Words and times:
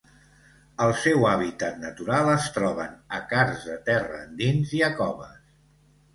El 0.85 0.93
seu 1.01 1.27
hàbitat 1.31 1.77
natural 1.83 2.31
es 2.37 2.47
troben 2.57 2.97
a 3.19 3.21
carsts 3.35 3.67
de 3.75 3.77
terra 3.93 4.19
endins 4.25 4.75
i 4.81 4.85
a 4.91 4.93
coves. 5.05 5.39